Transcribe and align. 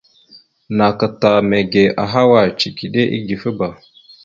Naka 0.77 1.07
ta 1.19 1.31
nège 1.49 1.83
ahaway? 2.03 2.49
Cikiɗe 2.59 3.01
igefaba. 3.17 3.67